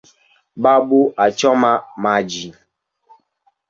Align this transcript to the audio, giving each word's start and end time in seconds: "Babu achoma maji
"Babu 0.63 0.99
achoma 1.25 1.71
maji 2.03 2.47